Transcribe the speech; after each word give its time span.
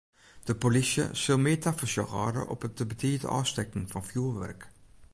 De 0.47 0.55
polysje 0.61 1.03
sil 1.21 1.39
mear 1.43 1.59
tafersjoch 1.63 2.13
hâlde 2.17 2.43
op 2.53 2.59
it 2.67 2.73
te 2.77 2.85
betiid 2.91 3.23
ôfstekken 3.37 3.89
fan 3.91 4.07
fjoerwurk. 4.09 4.61